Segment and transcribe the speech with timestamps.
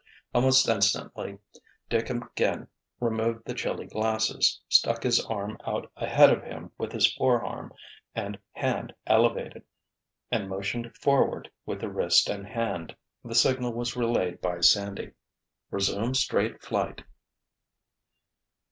[0.33, 1.37] Almost instantly
[1.87, 2.67] Dick again
[2.99, 7.71] removed the chilly glasses, stuck his arm out ahead of him with his forearm
[8.15, 9.61] and hand elevated,
[10.31, 12.95] and motioned forward with the wrist and hand.
[13.23, 15.11] The signal was relayed by Sandy.
[15.69, 17.03] "Resume straight flight."